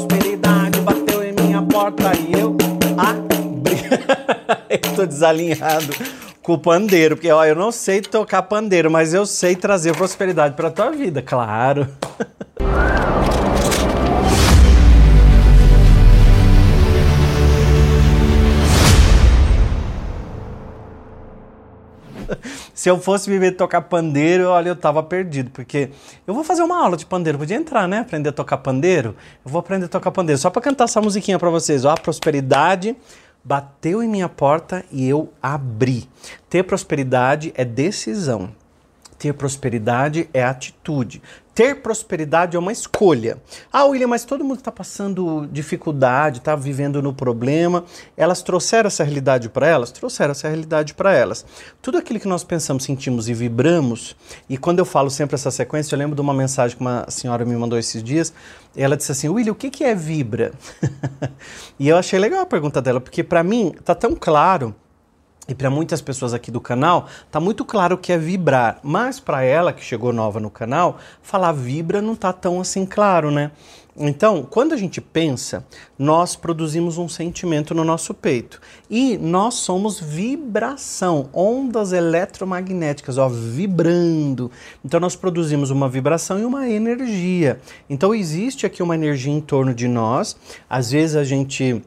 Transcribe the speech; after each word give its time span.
prosperidade 0.00 0.80
bateu 0.80 1.22
em 1.22 1.32
minha 1.32 1.62
porta 1.62 2.12
e 2.16 2.40
eu 2.40 2.56
abri. 2.96 3.80
eu 4.70 4.94
tô 4.94 5.06
desalinhado 5.06 5.92
com 6.42 6.54
o 6.54 6.58
pandeiro, 6.58 7.16
porque 7.16 7.30
ó, 7.30 7.44
eu 7.44 7.54
não 7.54 7.70
sei 7.70 8.00
tocar 8.00 8.42
pandeiro, 8.42 8.90
mas 8.90 9.12
eu 9.12 9.26
sei 9.26 9.54
trazer 9.54 9.94
prosperidade 9.94 10.54
para 10.54 10.70
tua 10.70 10.90
vida, 10.90 11.20
claro. 11.20 11.86
Se 22.80 22.88
eu 22.88 22.98
fosse 22.98 23.28
viver 23.28 23.50
tocar 23.50 23.82
pandeiro, 23.82 24.48
olha, 24.48 24.70
eu 24.70 24.74
tava 24.74 25.02
perdido, 25.02 25.50
porque 25.50 25.90
eu 26.26 26.32
vou 26.32 26.42
fazer 26.42 26.62
uma 26.62 26.82
aula 26.82 26.96
de 26.96 27.04
pandeiro, 27.04 27.36
podia 27.36 27.58
entrar, 27.58 27.86
né? 27.86 27.98
Aprender 27.98 28.30
a 28.30 28.32
tocar 28.32 28.56
pandeiro. 28.56 29.14
Eu 29.44 29.50
vou 29.50 29.60
aprender 29.60 29.84
a 29.84 29.88
tocar 29.88 30.10
pandeiro, 30.10 30.40
só 30.40 30.48
para 30.48 30.62
cantar 30.62 30.84
essa 30.84 30.98
musiquinha 30.98 31.38
para 31.38 31.50
vocês, 31.50 31.84
ó, 31.84 31.90
a 31.90 31.96
prosperidade 31.98 32.96
bateu 33.44 34.02
em 34.02 34.08
minha 34.08 34.30
porta 34.30 34.82
e 34.90 35.06
eu 35.06 35.30
abri. 35.42 36.08
Ter 36.48 36.62
prosperidade 36.62 37.52
é 37.54 37.66
decisão. 37.66 38.50
Ter 39.18 39.34
prosperidade 39.34 40.30
é 40.32 40.42
atitude. 40.42 41.20
Ter 41.60 41.82
prosperidade 41.82 42.56
é 42.56 42.58
uma 42.58 42.72
escolha. 42.72 43.36
Ah, 43.70 43.84
William, 43.84 44.06
mas 44.06 44.24
todo 44.24 44.42
mundo 44.42 44.60
está 44.60 44.72
passando 44.72 45.46
dificuldade, 45.52 46.38
está 46.38 46.56
vivendo 46.56 47.02
no 47.02 47.12
problema. 47.12 47.84
Elas 48.16 48.40
trouxeram 48.40 48.86
essa 48.86 49.04
realidade 49.04 49.50
para 49.50 49.66
elas? 49.66 49.90
Trouxeram 49.90 50.30
essa 50.30 50.48
realidade 50.48 50.94
para 50.94 51.12
elas. 51.12 51.44
Tudo 51.82 51.98
aquilo 51.98 52.18
que 52.18 52.26
nós 52.26 52.42
pensamos, 52.42 52.84
sentimos 52.84 53.28
e 53.28 53.34
vibramos, 53.34 54.16
e 54.48 54.56
quando 54.56 54.78
eu 54.78 54.86
falo 54.86 55.10
sempre 55.10 55.34
essa 55.34 55.50
sequência, 55.50 55.94
eu 55.94 55.98
lembro 55.98 56.14
de 56.14 56.22
uma 56.22 56.32
mensagem 56.32 56.74
que 56.74 56.80
uma 56.80 57.04
senhora 57.10 57.44
me 57.44 57.54
mandou 57.54 57.78
esses 57.78 58.02
dias. 58.02 58.32
Ela 58.74 58.96
disse 58.96 59.12
assim: 59.12 59.28
William, 59.28 59.52
o 59.52 59.54
que, 59.54 59.68
que 59.68 59.84
é 59.84 59.94
vibra? 59.94 60.52
e 61.78 61.90
eu 61.90 61.98
achei 61.98 62.18
legal 62.18 62.40
a 62.40 62.46
pergunta 62.46 62.80
dela, 62.80 63.02
porque 63.02 63.22
para 63.22 63.44
mim 63.44 63.74
está 63.78 63.94
tão 63.94 64.14
claro 64.14 64.74
e 65.50 65.54
para 65.54 65.68
muitas 65.68 66.00
pessoas 66.00 66.32
aqui 66.32 66.48
do 66.48 66.60
canal, 66.60 67.08
tá 67.28 67.40
muito 67.40 67.64
claro 67.64 67.98
que 67.98 68.12
é 68.12 68.16
vibrar, 68.16 68.78
mas 68.84 69.18
para 69.18 69.42
ela 69.42 69.72
que 69.72 69.84
chegou 69.84 70.12
nova 70.12 70.38
no 70.38 70.48
canal, 70.48 70.98
falar 71.20 71.50
vibra 71.50 72.00
não 72.00 72.14
tá 72.14 72.32
tão 72.32 72.60
assim 72.60 72.86
claro, 72.86 73.32
né? 73.32 73.50
Então, 73.96 74.46
quando 74.48 74.72
a 74.72 74.76
gente 74.76 75.00
pensa, 75.00 75.66
nós 75.98 76.36
produzimos 76.36 76.98
um 76.98 77.08
sentimento 77.08 77.74
no 77.74 77.82
nosso 77.82 78.14
peito. 78.14 78.60
E 78.88 79.18
nós 79.18 79.54
somos 79.54 79.98
vibração, 79.98 81.28
ondas 81.34 81.92
eletromagnéticas, 81.92 83.18
ó, 83.18 83.28
vibrando. 83.28 84.52
Então, 84.84 85.00
nós 85.00 85.16
produzimos 85.16 85.70
uma 85.70 85.88
vibração 85.88 86.38
e 86.38 86.44
uma 86.44 86.68
energia. 86.68 87.60
Então, 87.90 88.14
existe 88.14 88.64
aqui 88.64 88.82
uma 88.82 88.94
energia 88.94 89.32
em 89.32 89.40
torno 89.40 89.74
de 89.74 89.88
nós. 89.88 90.36
Às 90.68 90.92
vezes 90.92 91.16
a 91.16 91.24
gente 91.24 91.82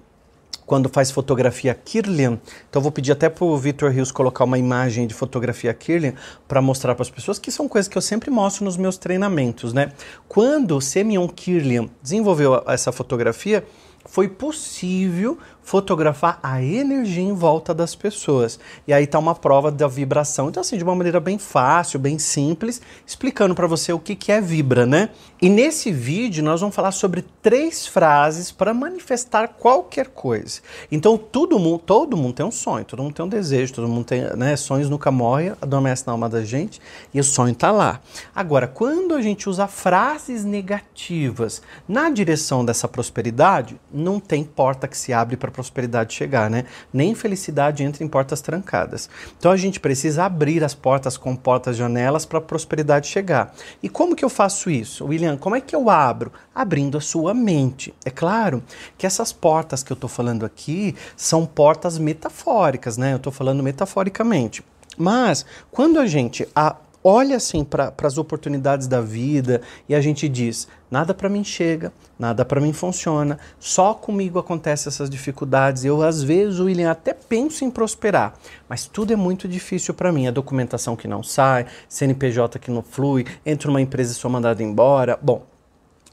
quando 0.65 0.89
faz 0.89 1.11
fotografia 1.11 1.73
Kirlian. 1.73 2.39
Então 2.69 2.81
vou 2.81 2.91
pedir 2.91 3.11
até 3.11 3.29
para 3.29 3.45
o 3.45 3.57
Victor 3.57 3.91
Rios 3.91 4.11
colocar 4.11 4.43
uma 4.43 4.57
imagem 4.57 5.07
de 5.07 5.13
fotografia 5.13 5.73
Kirlian 5.73 6.13
para 6.47 6.61
mostrar 6.61 6.95
para 6.95 7.03
as 7.03 7.09
pessoas 7.09 7.39
que 7.39 7.51
são 7.51 7.67
coisas 7.67 7.87
que 7.87 7.97
eu 7.97 8.01
sempre 8.01 8.29
mostro 8.29 8.65
nos 8.65 8.77
meus 8.77 8.97
treinamentos, 8.97 9.73
né? 9.73 9.91
Quando 10.27 10.79
Semyon 10.81 11.27
Kirlian 11.27 11.89
desenvolveu 12.01 12.63
essa 12.67 12.91
fotografia, 12.91 13.65
foi 14.05 14.27
possível 14.27 15.37
fotografar 15.63 16.39
a 16.43 16.61
energia 16.61 17.23
em 17.23 17.33
volta 17.33 17.73
das 17.73 17.95
pessoas. 17.95 18.59
E 18.87 18.93
aí 18.93 19.05
está 19.05 19.17
uma 19.17 19.33
prova 19.33 19.71
da 19.71 19.87
vibração. 19.87 20.49
Então, 20.49 20.61
assim, 20.61 20.77
de 20.77 20.83
uma 20.83 20.93
maneira 20.93 21.19
bem 21.19 21.37
fácil, 21.37 21.99
bem 21.99 22.19
simples, 22.19 22.81
explicando 23.07 23.55
para 23.55 23.65
você 23.65 23.93
o 23.93 23.99
que, 23.99 24.15
que 24.15 24.31
é 24.31 24.41
vibra, 24.41 24.85
né? 24.85 25.09
E 25.41 25.49
nesse 25.49 25.91
vídeo 25.91 26.43
nós 26.43 26.61
vamos 26.61 26.75
falar 26.75 26.91
sobre 26.91 27.23
três 27.41 27.87
frases 27.87 28.51
para 28.51 28.73
manifestar 28.73 29.47
qualquer 29.47 30.07
coisa. 30.07 30.61
Então, 30.91 31.17
todo 31.17 31.57
mundo, 31.57 31.79
todo 31.79 32.17
mundo 32.17 32.33
tem 32.33 32.45
um 32.45 32.51
sonho, 32.51 32.85
todo 32.85 33.01
mundo 33.01 33.13
tem 33.13 33.25
um 33.25 33.29
desejo, 33.29 33.73
todo 33.73 33.87
mundo 33.87 34.05
tem, 34.05 34.21
né? 34.35 34.55
Sonhos 34.55 34.89
nunca 34.89 35.11
morrem, 35.11 35.53
adormece 35.61 36.05
na 36.05 36.13
alma 36.13 36.27
da 36.27 36.43
gente 36.43 36.81
e 37.13 37.19
o 37.19 37.23
sonho 37.23 37.53
está 37.53 37.71
lá. 37.71 38.01
Agora, 38.35 38.67
quando 38.67 39.13
a 39.13 39.21
gente 39.21 39.49
usa 39.49 39.67
frases 39.67 40.43
negativas 40.43 41.61
na 41.87 42.09
direção 42.09 42.65
dessa 42.65 42.87
prosperidade, 42.87 43.79
não 43.91 44.19
tem 44.19 44.43
porta 44.43 44.87
que 44.87 44.97
se 44.97 45.13
abre 45.13 45.37
para 45.37 45.52
prosperidade 45.53 46.13
chegar, 46.13 46.49
né? 46.49 46.65
Nem 46.91 47.15
felicidade 47.15 47.83
entra 47.83 48.03
em 48.03 48.07
portas 48.07 48.41
trancadas. 48.41 49.09
Então 49.37 49.51
a 49.51 49.57
gente 49.57 49.79
precisa 49.79 50.25
abrir 50.25 50.63
as 50.63 50.73
portas 50.73 51.15
com 51.15 51.35
portas 51.35 51.77
janelas 51.77 52.25
para 52.25 52.39
a 52.39 52.41
prosperidade 52.41 53.07
chegar. 53.07 53.53
E 53.81 53.87
como 53.87 54.15
que 54.15 54.25
eu 54.25 54.29
faço 54.29 54.69
isso? 54.69 55.05
William, 55.05 55.37
como 55.37 55.55
é 55.55 55.61
que 55.61 55.75
eu 55.75 55.89
abro? 55.89 56.33
Abrindo 56.53 56.97
a 56.97 57.01
sua 57.01 57.33
mente. 57.33 57.93
É 58.03 58.09
claro 58.09 58.63
que 58.97 59.05
essas 59.05 59.31
portas 59.31 59.83
que 59.83 59.91
eu 59.91 59.95
estou 59.95 60.09
falando 60.09 60.45
aqui 60.45 60.95
são 61.15 61.45
portas 61.45 61.97
metafóricas, 61.97 62.97
né? 62.97 63.13
Eu 63.13 63.17
estou 63.17 63.31
falando 63.31 63.63
metaforicamente. 63.63 64.63
Mas 64.97 65.45
quando 65.71 65.99
a 65.99 66.05
gente 66.05 66.47
a, 66.55 66.75
olha 67.03 67.35
assim 67.35 67.63
para 67.63 67.93
as 68.01 68.17
oportunidades 68.17 68.87
da 68.87 69.01
vida 69.01 69.61
e 69.87 69.93
a 69.93 70.01
gente 70.01 70.29
diz: 70.29 70.67
nada 70.89 71.13
para 71.13 71.29
mim 71.29 71.43
chega, 71.43 71.91
nada 72.17 72.45
para 72.45 72.61
mim 72.61 72.71
funciona, 72.71 73.37
só 73.59 73.93
comigo 73.93 74.39
acontecem 74.39 74.89
essas 74.89 75.09
dificuldades. 75.09 75.83
Eu, 75.83 76.01
às 76.01 76.23
vezes, 76.23 76.59
William, 76.59 76.91
até 76.91 77.13
penso 77.13 77.65
em 77.65 77.71
prosperar, 77.71 78.33
mas 78.69 78.85
tudo 78.85 79.11
é 79.11 79.15
muito 79.15 79.47
difícil 79.47 79.93
para 79.93 80.11
mim. 80.11 80.27
A 80.27 80.31
documentação 80.31 80.95
que 80.95 81.07
não 81.07 81.21
sai, 81.21 81.65
CNPJ 81.89 82.59
que 82.59 82.71
não 82.71 82.81
flui, 82.81 83.25
entra 83.45 83.69
uma 83.69 83.81
empresa 83.81 84.11
e 84.11 84.15
sou 84.15 84.31
mandado 84.31 84.61
embora. 84.61 85.17
Bom, 85.21 85.52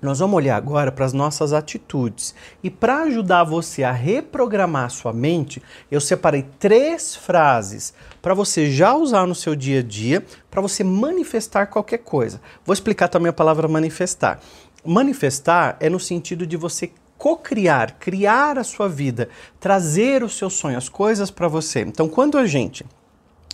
nós 0.00 0.19
vamos 0.19 0.37
olhar 0.37 0.56
agora 0.56 0.91
para 0.91 1.05
as 1.05 1.12
nossas 1.12 1.53
atitudes. 1.53 2.34
E 2.62 2.71
para 2.71 3.03
ajudar 3.03 3.44
você 3.44 3.83
a 3.83 3.93
reprogramar 3.93 4.91
sua 4.91 5.12
mente, 5.12 5.62
eu 5.91 6.00
separei 6.00 6.47
três 6.59 7.15
frases 7.15 7.93
para 8.22 8.34
você 8.34 8.71
já 8.71 8.94
usar 8.94 9.27
no 9.27 9.34
seu 9.34 9.55
dia 9.55 9.81
a 9.81 9.83
dia, 9.83 10.25
para 10.50 10.62
você 10.62 10.83
manifestar 10.83 11.66
qualquer 11.66 11.99
coisa. 11.99 12.41
Vou 12.65 12.72
explicar 12.72 13.09
também 13.09 13.28
a 13.28 13.33
palavra 13.33 13.69
manifestar. 13.69 14.41
Manifestar 14.84 15.77
é 15.81 15.91
no 15.91 16.00
sentido 16.00 16.47
de 16.47 16.56
você 16.56 16.91
co-criar, 17.19 17.97
criar 17.99 18.59
a 18.59 18.65
sua 18.65 18.88
vida, 18.88 19.28
trazer 19.61 20.22
o 20.22 20.28
seu 20.28 20.49
sonho, 20.49 20.78
as 20.78 20.88
coisas 20.88 21.31
para 21.31 21.49
você. 21.49 21.81
Então, 21.82 22.09
quando 22.09 22.38
a 22.38 22.47
gente 22.47 22.87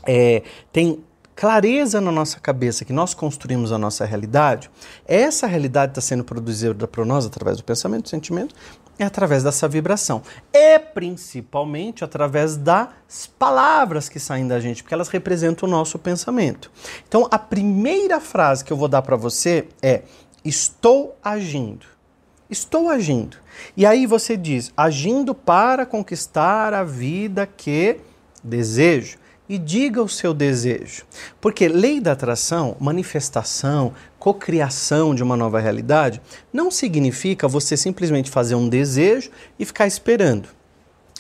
é, 0.07 0.45
tem 0.73 1.03
clareza 1.37 2.01
na 2.01 2.11
nossa 2.11 2.41
cabeça 2.41 2.83
que 2.83 2.95
nós 2.95 3.13
construímos 3.13 3.71
a 3.71 3.77
nossa 3.77 4.07
realidade, 4.07 4.71
essa 5.07 5.47
realidade 5.47 5.93
está 5.93 6.01
sendo 6.01 6.25
produzida 6.25 6.89
por 6.89 7.05
nós 7.05 7.27
através 7.27 7.59
do 7.59 7.65
pensamento, 7.65 8.05
do 8.05 8.09
sentimento, 8.09 8.55
é 8.99 9.05
através 9.05 9.43
dessa 9.43 9.69
vibração. 9.69 10.23
E 10.51 10.79
principalmente 10.79 12.03
através 12.03 12.57
das 12.57 13.27
palavras 13.39 14.09
que 14.09 14.19
saem 14.19 14.49
da 14.49 14.59
gente, 14.59 14.83
porque 14.83 14.95
elas 14.95 15.09
representam 15.09 15.69
o 15.69 15.71
nosso 15.71 15.99
pensamento. 15.99 16.71
Então, 17.07 17.29
a 17.31 17.39
primeira 17.39 18.19
frase 18.19 18.65
que 18.65 18.73
eu 18.73 18.77
vou 18.77 18.89
dar 18.89 19.03
para 19.03 19.17
você 19.17 19.69
é: 19.83 20.05
Estou 20.43 21.19
agindo. 21.23 21.85
Estou 22.49 22.89
agindo. 22.89 23.37
E 23.77 23.85
aí 23.85 24.07
você 24.07 24.39
diz: 24.39 24.73
agindo 24.75 25.35
para 25.35 25.85
conquistar 25.85 26.73
a 26.73 26.83
vida 26.83 27.47
que 27.47 28.01
desejo 28.43 29.19
e 29.49 29.59
diga 29.59 30.03
o 30.03 30.09
seu 30.09 30.35
desejo. 30.35 31.05
Porque 31.41 31.69
lei 31.69 32.01
da 32.01 32.13
atração, 32.13 32.77
manifestação, 32.81 33.93
cocriação 34.19 35.15
de 35.15 35.23
uma 35.23 35.37
nova 35.37 35.61
realidade, 35.61 36.21
não 36.53 36.71
significa 36.71 37.47
você 37.47 37.77
simplesmente 37.77 38.31
fazer 38.31 38.55
um 38.55 38.69
desejo 38.69 39.31
e 39.59 39.65
ficar 39.65 39.87
esperando. 39.87 40.49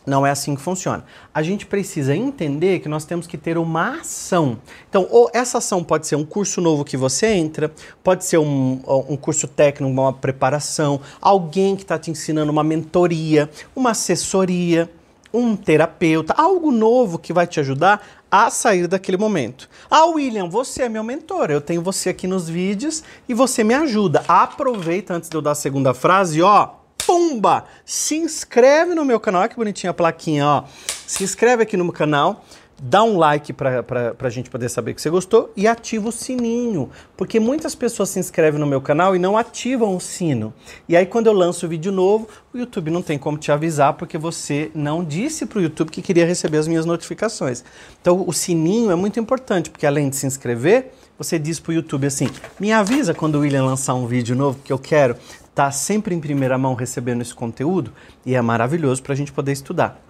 Não 0.07 0.25
é 0.25 0.31
assim 0.31 0.55
que 0.55 0.63
funciona. 0.63 1.05
A 1.35 1.43
gente 1.43 1.67
precisa 1.67 2.15
entender 2.15 2.79
que 2.79 2.89
nós 2.89 3.05
temos 3.05 3.27
que 3.27 3.37
ter 3.37 3.59
uma 3.59 3.99
ação. 3.99 4.59
Então, 4.89 5.09
ou 5.11 5.29
essa 5.35 5.59
ação 5.59 5.83
pode 5.83 6.07
ser 6.07 6.15
um 6.15 6.25
curso 6.25 6.61
novo 6.61 6.85
que 6.85 6.97
você 6.97 7.27
entra, 7.27 7.73
pode 8.05 8.25
ser 8.25 8.39
um, 8.39 8.81
um 9.09 9.17
curso 9.17 9.49
técnico, 9.49 9.93
uma 9.93 10.13
preparação, 10.13 11.01
alguém 11.21 11.75
que 11.75 11.83
está 11.83 11.99
te 11.99 12.09
ensinando 12.09 12.53
uma 12.53 12.63
mentoria, 12.63 13.51
uma 13.75 13.91
assessoria 13.91 14.89
um 15.37 15.55
terapeuta, 15.55 16.35
algo 16.37 16.71
novo 16.71 17.19
que 17.19 17.33
vai 17.33 17.47
te 17.47 17.61
ajudar 17.61 18.07
a 18.31 18.49
sair 18.49 18.87
daquele 18.87 19.19
momento. 19.19 19.69
Ah, 19.91 20.07
William, 20.07 20.49
você 20.49 20.85
é 20.85 20.89
meu 20.89 21.05
mentor, 21.05 21.51
eu 21.51 21.61
tenho 21.61 21.83
você 21.83 22.09
aqui 22.09 22.27
nos 22.27 22.49
vídeos 22.49 23.05
e 23.29 23.35
você 23.35 23.63
me 23.63 23.75
ajuda. 23.75 24.25
Aproveita 24.27 25.13
antes 25.13 25.29
de 25.29 25.37
eu 25.37 25.43
dar 25.43 25.51
a 25.51 25.55
segunda 25.55 25.93
frase, 25.93 26.41
ó, 26.41 26.71
pumba! 27.07 27.67
Se 27.85 28.17
inscreve 28.17 28.95
no 28.95 29.05
meu 29.05 29.21
canal, 29.21 29.43
olha 29.43 29.49
que 29.49 29.57
bonitinha 29.57 29.91
a 29.91 29.95
plaquinha, 29.95 30.47
ó. 30.47 30.65
Se 31.07 31.23
inscreve 31.23 31.63
aqui 31.63 31.77
no 31.77 31.85
meu 31.85 31.93
canal 31.93 32.43
dá 32.81 33.03
um 33.03 33.17
like 33.17 33.53
para 33.53 33.85
a 34.19 34.31
gente 34.31 34.51
poder 34.51 34.69
saber 34.69 34.95
que 34.95 35.01
você 35.01 35.09
gostou 35.09 35.53
e 35.57 35.67
ativa 35.67 36.09
o 36.09 36.13
sininho, 36.13 36.91
porque 37.17 37.41
muitas 37.41 37.75
pessoas 37.75 38.11
se 38.11 38.19
inscrevem 38.19 38.61
no 38.61 38.67
meu 38.67 38.81
canal 38.81 39.17
e 39.17 39.19
não 39.19 39.37
ativam 39.37 39.97
o 39.97 40.01
sino. 40.01 40.53
E 40.89 40.97
aí 40.97 41.07
quando 41.07 41.27
eu 41.27 41.33
lanço 41.33 41.67
o 41.67 41.69
vídeo 41.69 41.91
novo, 41.91 42.29
o 42.53 42.59
YouTube 42.59 42.91
não 42.91 43.03
tem 43.03 43.19
como 43.19 43.39
te 43.39 43.51
avisar 43.51 43.95
porque 43.95 44.19
você 44.19 44.71
não 44.75 45.03
disse 45.03 45.47
para 45.47 45.59
o 45.59 45.63
YouTube 45.63 45.91
que 45.91 46.03
queria 46.03 46.27
receber 46.27 46.59
as 46.59 46.69
minhas 46.69 46.85
notificações. 46.85 47.65
Então 48.01 48.25
o 48.27 48.33
sininho 48.33 48.91
é 48.91 48.95
muito 48.95 49.19
importante, 49.19 49.71
porque 49.71 49.87
além 49.87 50.11
de 50.11 50.17
se 50.17 50.27
inscrever, 50.27 50.93
você 51.19 51.39
diz 51.39 51.59
para 51.59 51.71
o 51.71 51.75
YouTube 51.75 52.07
assim: 52.07 52.29
me 52.61 52.73
avisa 52.73 53.15
quando 53.15 53.37
o 53.37 53.41
William 53.41 53.65
lançar 53.65 53.95
um 53.95 54.07
vídeo 54.07 54.37
novo 54.37 54.59
que 54.63 54.73
eu 54.73 54.79
quero 54.79 55.17
tá 55.55 55.71
sempre 55.71 56.15
em 56.15 56.21
primeira 56.21 56.59
mão 56.59 56.75
recebendo 56.75 57.23
esse 57.23 57.35
conteúdo 57.35 57.91
e 58.27 58.35
é 58.35 58.43
maravilhoso 58.43 59.03
para 59.03 59.15
a 59.15 59.17
gente 59.17 59.33
poder 59.33 59.53
estudar. 59.53 60.06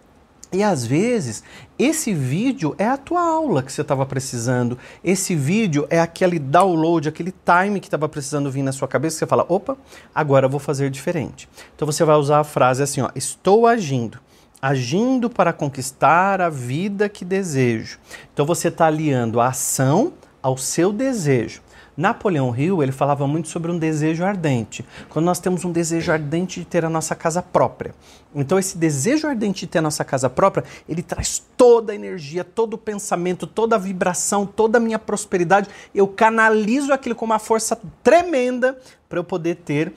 E 0.52 0.62
às 0.62 0.86
vezes, 0.86 1.42
esse 1.78 2.14
vídeo 2.14 2.74
é 2.78 2.86
a 2.86 2.96
tua 2.96 3.20
aula 3.20 3.62
que 3.62 3.72
você 3.72 3.82
estava 3.82 4.06
precisando. 4.06 4.78
Esse 5.02 5.34
vídeo 5.34 5.86
é 5.90 6.00
aquele 6.00 6.38
download, 6.38 7.08
aquele 7.08 7.32
time 7.32 7.80
que 7.80 7.88
estava 7.88 8.08
precisando 8.08 8.50
vir 8.50 8.62
na 8.62 8.72
sua 8.72 8.86
cabeça. 8.86 9.18
Você 9.18 9.26
fala, 9.26 9.44
opa, 9.48 9.76
agora 10.14 10.46
eu 10.46 10.50
vou 10.50 10.60
fazer 10.60 10.88
diferente. 10.88 11.48
Então 11.74 11.84
você 11.84 12.04
vai 12.04 12.16
usar 12.16 12.40
a 12.40 12.44
frase 12.44 12.82
assim, 12.82 13.00
ó, 13.00 13.10
estou 13.14 13.66
agindo. 13.66 14.20
Agindo 14.62 15.28
para 15.28 15.52
conquistar 15.52 16.40
a 16.40 16.48
vida 16.48 17.08
que 17.08 17.24
desejo. 17.24 17.98
Então 18.32 18.46
você 18.46 18.68
está 18.68 18.86
aliando 18.86 19.40
a 19.40 19.48
ação 19.48 20.12
ao 20.40 20.56
seu 20.56 20.92
desejo. 20.92 21.60
Napoleão 21.96 22.54
Hill, 22.54 22.82
ele 22.82 22.92
falava 22.92 23.26
muito 23.26 23.48
sobre 23.48 23.70
um 23.70 23.78
desejo 23.78 24.24
ardente. 24.24 24.84
Quando 25.08 25.24
nós 25.24 25.38
temos 25.38 25.64
um 25.64 25.72
desejo 25.72 26.12
ardente 26.12 26.60
de 26.60 26.66
ter 26.66 26.84
a 26.84 26.90
nossa 26.90 27.14
casa 27.14 27.40
própria. 27.40 27.94
Então 28.34 28.58
esse 28.58 28.76
desejo 28.76 29.26
ardente 29.26 29.60
de 29.60 29.66
ter 29.68 29.78
a 29.78 29.82
nossa 29.82 30.04
casa 30.04 30.28
própria, 30.28 30.64
ele 30.88 31.02
traz 31.02 31.42
toda 31.56 31.92
a 31.92 31.94
energia, 31.94 32.44
todo 32.44 32.74
o 32.74 32.78
pensamento, 32.78 33.46
toda 33.46 33.76
a 33.76 33.78
vibração, 33.78 34.44
toda 34.44 34.76
a 34.78 34.80
minha 34.80 34.98
prosperidade. 34.98 35.70
Eu 35.94 36.06
canalizo 36.06 36.92
aquilo 36.92 37.14
com 37.14 37.24
uma 37.24 37.38
força 37.38 37.78
tremenda 38.02 38.78
para 39.08 39.18
eu 39.18 39.24
poder 39.24 39.56
ter 39.56 39.92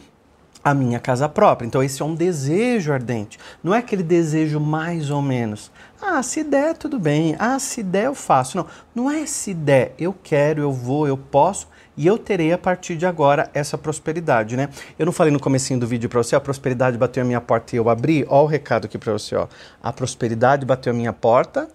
a 0.64 0.74
minha 0.74 1.00
casa 1.00 1.28
própria. 1.28 1.66
Então, 1.66 1.82
esse 1.82 2.02
é 2.02 2.06
um 2.06 2.16
desejo 2.16 2.92
ardente. 2.92 3.40
Não 3.64 3.74
é 3.74 3.80
aquele 3.80 4.04
desejo 4.04 4.60
mais 4.60 5.10
ou 5.10 5.22
menos. 5.22 5.72
Ah, 6.02 6.22
se 6.22 6.44
der, 6.44 6.76
tudo 6.76 7.00
bem. 7.00 7.36
Ah, 7.40 7.60
se 7.60 7.82
der, 7.82 8.06
eu 8.06 8.16
faço. 8.16 8.58
Não, 8.58 8.66
não 8.94 9.12
é 9.12 9.26
se 9.26 9.54
der. 9.54 9.94
Eu 9.98 10.14
quero, 10.14 10.62
eu 10.62 10.72
vou, 10.72 11.08
eu 11.08 11.18
posso 11.18 11.68
e 12.00 12.08
eu 12.08 12.18
terei 12.18 12.54
a 12.54 12.58
partir 12.58 12.96
de 12.96 13.06
agora 13.06 13.52
essa 13.54 13.78
prosperidade, 13.78 14.56
né? 14.56 14.70
Eu 14.98 15.06
não 15.06 15.12
falei 15.12 15.34
no 15.34 15.40
comecinho 15.40 15.78
do 15.78 15.86
vídeo 15.86 16.08
para 16.08 16.24
você, 16.24 16.34
a 16.34 16.40
prosperidade 16.40 16.98
bateu 16.98 17.22
a 17.22 17.26
minha 17.26 17.42
porta 17.42 17.76
e 17.76 17.78
eu 17.78 17.90
abri. 17.90 18.26
Ó 18.30 18.44
o 18.44 18.46
recado 18.46 18.86
aqui 18.86 18.98
para 18.98 19.12
você, 19.12 19.36
ó. 19.36 19.50
A 19.84 19.92
prosperidade 19.92 20.66
bateu 20.66 20.94
a 20.94 20.96
minha 20.96 21.12
porta. 21.12 21.68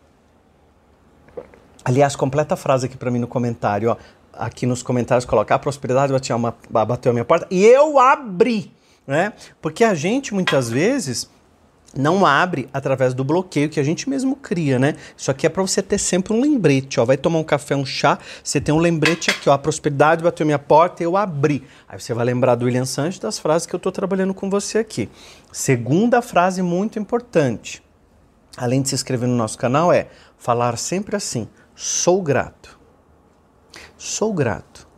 Aliás, 1.85 2.17
completa 2.17 2.55
a 2.55 2.56
frase 2.56 2.87
aqui 2.87 2.97
para 2.97 3.11
mim 3.11 3.19
no 3.19 3.26
comentário, 3.26 3.91
ó. 3.91 3.97
Aqui 4.32 4.65
nos 4.65 4.82
comentários 4.82 5.26
coloca 5.26 5.55
a 5.55 5.59
prosperidade 5.59 6.11
bateu, 6.11 6.37
uma, 6.37 6.56
bateu 6.71 7.11
a 7.11 7.12
minha 7.12 7.25
porta 7.26 7.47
e 7.50 7.62
eu 7.62 7.99
abri, 7.99 8.73
né? 9.06 9.35
Porque 9.61 9.85
a 9.85 9.93
gente 9.93 10.32
muitas 10.32 10.71
vezes 10.71 11.29
não 11.96 12.26
abre 12.26 12.69
através 12.73 13.14
do 13.14 13.25
bloqueio 13.25 13.69
que 13.69 13.79
a 13.79 13.82
gente 13.82 14.08
mesmo 14.08 14.37
cria, 14.37 14.79
né? 14.79 14.94
Isso 15.17 15.31
aqui 15.31 15.46
é 15.46 15.49
para 15.49 15.62
você 15.62 15.82
ter 15.82 15.99
sempre 15.99 16.32
um 16.32 16.41
lembrete, 16.41 17.00
ó. 17.00 17.05
Vai 17.05 17.17
tomar 17.17 17.38
um 17.38 17.44
café, 17.44 17.76
um 17.76 17.85
chá, 17.85 18.19
você 18.43 18.61
tem 18.61 18.75
um 18.75 18.79
lembrete 18.79 19.31
aqui, 19.31 19.49
ó. 19.49 19.52
A 19.52 19.58
prosperidade 19.58 20.23
bateu 20.23 20.44
minha 20.44 20.58
porta, 20.58 21.02
eu 21.02 21.17
abri. 21.17 21.62
Aí 21.88 21.99
você 21.99 22.12
vai 22.12 22.25
lembrar 22.25 22.55
do 22.55 22.64
William 22.64 22.85
Sanches 22.85 23.19
das 23.19 23.38
frases 23.38 23.67
que 23.67 23.75
eu 23.75 23.79
estou 23.79 23.93
trabalhando 23.93 24.35
com 24.35 24.50
você 24.50 24.79
aqui. 24.79 25.08
Segunda 25.52 26.20
frase 26.20 26.62
muito 26.62 26.99
importante, 26.99 27.82
além 28.56 28.82
de 28.82 28.88
se 28.88 28.94
inscrever 28.94 29.29
no 29.29 29.37
nosso 29.37 29.56
canal, 29.56 29.93
é 29.93 30.08
falar 30.37 30.76
sempre 30.76 31.17
assim: 31.17 31.49
sou 31.75 32.23
grato. 32.23 32.79
Sou 33.97 34.32
grato. 34.32 34.94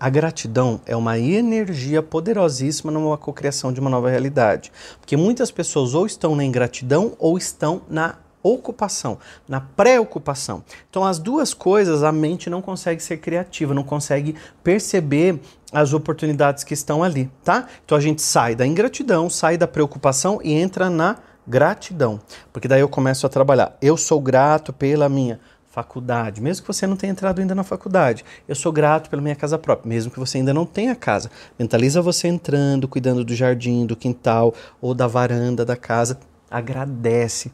A 0.00 0.08
gratidão 0.08 0.80
é 0.86 0.96
uma 0.96 1.18
energia 1.18 2.02
poderosíssima 2.02 2.90
numa 2.90 3.18
cocriação 3.18 3.70
de 3.70 3.80
uma 3.80 3.90
nova 3.90 4.08
realidade. 4.08 4.72
Porque 4.98 5.14
muitas 5.14 5.50
pessoas 5.50 5.92
ou 5.92 6.06
estão 6.06 6.34
na 6.34 6.42
ingratidão 6.42 7.12
ou 7.18 7.36
estão 7.36 7.82
na 7.86 8.14
ocupação, 8.42 9.18
na 9.46 9.60
preocupação. 9.60 10.64
Então, 10.88 11.04
as 11.04 11.18
duas 11.18 11.52
coisas 11.52 12.02
a 12.02 12.10
mente 12.10 12.48
não 12.48 12.62
consegue 12.62 13.02
ser 13.02 13.18
criativa, 13.18 13.74
não 13.74 13.82
consegue 13.82 14.34
perceber 14.64 15.38
as 15.70 15.92
oportunidades 15.92 16.64
que 16.64 16.72
estão 16.72 17.02
ali, 17.02 17.30
tá? 17.44 17.66
Então 17.84 17.98
a 17.98 18.00
gente 18.00 18.22
sai 18.22 18.54
da 18.54 18.66
ingratidão, 18.66 19.28
sai 19.28 19.58
da 19.58 19.68
preocupação 19.68 20.40
e 20.42 20.54
entra 20.54 20.88
na 20.88 21.18
gratidão. 21.46 22.18
Porque 22.52 22.66
daí 22.66 22.80
eu 22.80 22.88
começo 22.88 23.26
a 23.26 23.28
trabalhar. 23.28 23.76
Eu 23.82 23.98
sou 23.98 24.18
grato 24.18 24.72
pela 24.72 25.10
minha 25.10 25.38
faculdade, 25.70 26.42
mesmo 26.42 26.62
que 26.62 26.72
você 26.72 26.86
não 26.86 26.96
tenha 26.96 27.12
entrado 27.12 27.40
ainda 27.40 27.54
na 27.54 27.62
faculdade. 27.62 28.24
Eu 28.46 28.54
sou 28.54 28.72
grato 28.72 29.08
pela 29.08 29.22
minha 29.22 29.36
casa 29.36 29.56
própria, 29.56 29.88
mesmo 29.88 30.10
que 30.10 30.18
você 30.18 30.38
ainda 30.38 30.52
não 30.52 30.66
tenha 30.66 30.94
casa. 30.96 31.30
Mentaliza 31.58 32.02
você 32.02 32.28
entrando, 32.28 32.88
cuidando 32.88 33.24
do 33.24 33.34
jardim, 33.34 33.86
do 33.86 33.96
quintal 33.96 34.52
ou 34.80 34.94
da 34.94 35.06
varanda 35.06 35.64
da 35.64 35.76
casa. 35.76 36.18
Agradece. 36.50 37.52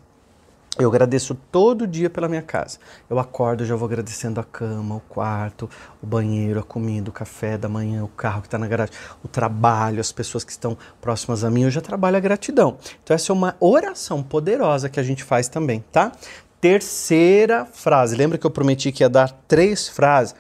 Eu 0.79 0.91
agradeço 0.91 1.35
todo 1.51 1.87
dia 1.87 2.11
pela 2.11 2.29
minha 2.29 2.43
casa. 2.43 2.79
Eu 3.09 3.19
acordo, 3.19 3.65
já 3.65 3.75
vou 3.75 3.87
agradecendo 3.87 4.39
a 4.39 4.45
cama, 4.45 4.97
o 4.97 5.01
quarto, 5.01 5.71
o 6.03 6.07
banheiro, 6.07 6.61
a 6.61 6.63
comida, 6.63 7.09
o 7.09 7.13
café 7.13 7.57
da 7.57 7.67
manhã, 7.67 8.05
o 8.05 8.09
carro 8.09 8.43
que 8.43 8.47
está 8.47 8.59
na 8.59 8.67
garagem, 8.67 8.95
o 9.25 9.29
trabalho, 9.29 10.01
as 10.01 10.13
pessoas 10.13 10.45
que 10.45 10.53
estão 10.53 10.77
próximas 11.01 11.45
a 11.45 11.51
mim. 11.51 11.63
Eu 11.63 11.71
já 11.71 11.81
trabalho 11.81 12.19
a 12.19 12.21
gratidão. 12.21 12.77
Então, 13.03 13.15
essa 13.15 13.33
é 13.33 13.35
uma 13.35 13.57
oração 13.59 14.23
poderosa 14.23 14.91
que 14.91 15.01
a 15.01 15.03
gente 15.03 15.25
faz 15.25 15.49
também, 15.49 15.83
tá? 15.91 16.13
Terceira 16.67 17.65
frase. 17.65 18.17
Lembra 18.17 18.37
que 18.37 18.45
eu 18.45 18.51
prometi 18.51 18.91
que 18.91 19.05
ia 19.05 19.09
dar 19.09 19.31
três 19.47 19.89
frases? 19.89 20.35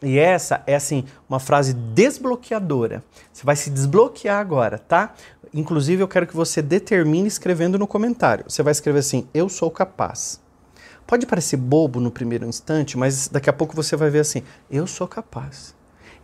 E 0.00 0.16
essa 0.16 0.62
é 0.64 0.76
assim, 0.76 1.04
uma 1.28 1.40
frase 1.40 1.74
desbloqueadora. 1.74 3.02
Você 3.32 3.44
vai 3.44 3.56
se 3.56 3.68
desbloquear 3.68 4.38
agora, 4.38 4.78
tá? 4.78 5.12
Inclusive, 5.52 6.00
eu 6.00 6.06
quero 6.06 6.26
que 6.26 6.36
você 6.36 6.62
determine 6.62 7.26
escrevendo 7.26 7.80
no 7.80 7.86
comentário. 7.86 8.44
Você 8.46 8.62
vai 8.62 8.70
escrever 8.70 9.00
assim: 9.00 9.26
Eu 9.34 9.48
sou 9.48 9.72
capaz. 9.72 10.40
Pode 11.04 11.26
parecer 11.26 11.56
bobo 11.56 11.98
no 11.98 12.12
primeiro 12.12 12.46
instante, 12.46 12.96
mas 12.96 13.26
daqui 13.26 13.50
a 13.50 13.52
pouco 13.52 13.74
você 13.74 13.96
vai 13.96 14.08
ver 14.08 14.20
assim: 14.20 14.44
Eu 14.70 14.86
sou 14.86 15.08
capaz. 15.08 15.74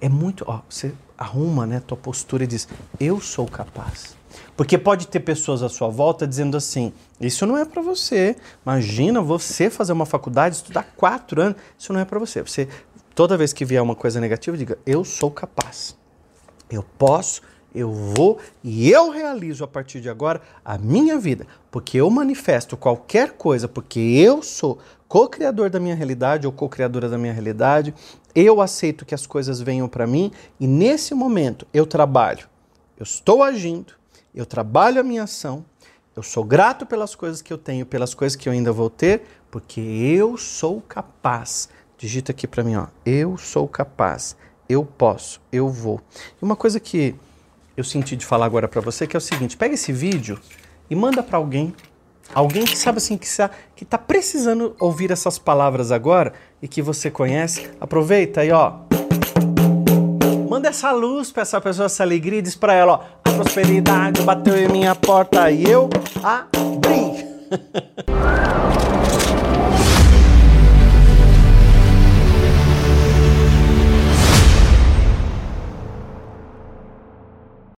É 0.00 0.08
muito. 0.08 0.44
Ó, 0.46 0.60
você 0.68 0.92
arruma 1.16 1.66
né, 1.66 1.82
tua 1.84 1.96
postura 1.96 2.44
e 2.44 2.46
diz: 2.46 2.68
Eu 3.00 3.20
sou 3.20 3.46
capaz. 3.46 4.17
Porque 4.56 4.76
pode 4.76 5.08
ter 5.08 5.20
pessoas 5.20 5.62
à 5.62 5.68
sua 5.68 5.88
volta 5.88 6.26
dizendo 6.26 6.56
assim: 6.56 6.92
isso 7.20 7.46
não 7.46 7.56
é 7.56 7.64
para 7.64 7.82
você. 7.82 8.36
Imagina 8.64 9.20
você 9.20 9.70
fazer 9.70 9.92
uma 9.92 10.06
faculdade, 10.06 10.56
estudar 10.56 10.92
quatro 10.96 11.40
anos, 11.40 11.56
isso 11.78 11.92
não 11.92 12.00
é 12.00 12.04
para 12.04 12.18
você. 12.18 12.42
Você 12.42 12.68
toda 13.14 13.36
vez 13.36 13.52
que 13.52 13.64
vier 13.64 13.82
uma 13.82 13.96
coisa 13.96 14.20
negativa, 14.20 14.56
diga: 14.56 14.78
eu 14.86 15.04
sou 15.04 15.28
capaz, 15.30 15.96
eu 16.70 16.84
posso, 16.96 17.42
eu 17.74 17.92
vou 17.92 18.38
e 18.62 18.90
eu 18.90 19.10
realizo 19.10 19.64
a 19.64 19.66
partir 19.66 20.00
de 20.00 20.08
agora 20.08 20.40
a 20.64 20.78
minha 20.78 21.18
vida, 21.18 21.46
porque 21.70 21.98
eu 21.98 22.08
manifesto 22.10 22.76
qualquer 22.76 23.32
coisa, 23.32 23.66
porque 23.66 23.98
eu 23.98 24.42
sou 24.42 24.78
co-criador 25.08 25.68
da 25.68 25.80
minha 25.80 25.94
realidade 25.94 26.46
ou 26.46 26.52
co-criadora 26.52 27.08
da 27.08 27.18
minha 27.18 27.32
realidade. 27.32 27.92
Eu 28.34 28.60
aceito 28.60 29.04
que 29.04 29.14
as 29.14 29.26
coisas 29.26 29.60
venham 29.60 29.88
para 29.88 30.06
mim 30.06 30.30
e 30.60 30.66
nesse 30.66 31.12
momento 31.12 31.66
eu 31.74 31.86
trabalho, 31.86 32.46
eu 32.96 33.02
estou 33.02 33.42
agindo 33.42 33.94
eu 34.34 34.46
trabalho 34.46 35.00
a 35.00 35.04
minha 35.04 35.24
ação, 35.24 35.64
eu 36.14 36.22
sou 36.22 36.42
grato 36.42 36.84
pelas 36.84 37.14
coisas 37.14 37.40
que 37.40 37.52
eu 37.52 37.58
tenho, 37.58 37.86
pelas 37.86 38.12
coisas 38.12 38.34
que 38.34 38.48
eu 38.48 38.52
ainda 38.52 38.72
vou 38.72 38.90
ter, 38.90 39.22
porque 39.50 39.80
eu 39.80 40.36
sou 40.36 40.80
capaz. 40.80 41.68
Digita 41.96 42.32
aqui 42.32 42.46
para 42.46 42.64
mim, 42.64 42.74
ó. 42.74 42.86
Eu 43.06 43.36
sou 43.36 43.68
capaz. 43.68 44.36
Eu 44.68 44.84
posso, 44.84 45.40
eu 45.52 45.68
vou. 45.68 46.00
E 46.40 46.44
uma 46.44 46.56
coisa 46.56 46.78
que 46.80 47.14
eu 47.76 47.84
senti 47.84 48.16
de 48.16 48.26
falar 48.26 48.46
agora 48.46 48.66
para 48.66 48.80
você 48.80 49.06
que 49.06 49.16
é 49.16 49.18
o 49.18 49.20
seguinte: 49.20 49.56
pega 49.56 49.74
esse 49.74 49.92
vídeo 49.92 50.40
e 50.90 50.96
manda 50.96 51.22
para 51.22 51.38
alguém, 51.38 51.72
alguém 52.34 52.64
que 52.64 52.76
sabe 52.76 52.98
assim 52.98 53.16
que 53.16 53.26
está 53.26 53.50
que 53.76 53.84
tá 53.84 53.96
precisando 53.96 54.74
ouvir 54.80 55.12
essas 55.12 55.38
palavras 55.38 55.92
agora 55.92 56.32
e 56.60 56.66
que 56.66 56.82
você 56.82 57.10
conhece. 57.10 57.70
Aproveita 57.80 58.40
aí, 58.40 58.50
ó. 58.50 58.80
Manda 60.48 60.68
essa 60.68 60.90
luz 60.90 61.30
para 61.30 61.42
essa 61.42 61.60
pessoa, 61.60 61.86
essa 61.86 62.02
alegria, 62.02 62.42
diz 62.42 62.56
para 62.56 62.74
ela, 62.74 62.92
ó, 62.94 63.04
prosperidade 63.38 64.22
bateu 64.22 64.56
em 64.56 64.68
minha 64.68 64.96
porta 64.96 65.48
e 65.48 65.62
eu 65.62 65.88
abri. 66.24 67.24